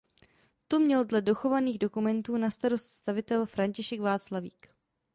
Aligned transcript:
Tu 0.67 0.79
měl 0.79 1.05
dle 1.05 1.21
dochovaných 1.21 1.79
dokumentů 1.79 2.37
na 2.37 2.49
starost 2.49 2.85
stavitel 2.87 3.45
František 3.45 3.99
Václavík. 4.01 4.67